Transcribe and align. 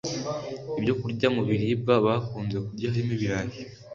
ibyokurya 0.79 1.27
mu 1.35 1.41
biribwa 1.49 1.93
bakunze 2.05 2.57
kurya 2.65 2.87
harimo 2.91 3.11
ibirayi. 3.17 3.55